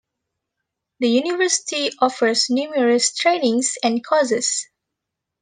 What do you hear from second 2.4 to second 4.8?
numerous trainings and courses.